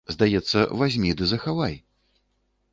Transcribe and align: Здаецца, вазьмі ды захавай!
Здаецца, 0.13 0.63
вазьмі 0.79 1.11
ды 1.21 1.29
захавай! 1.35 1.75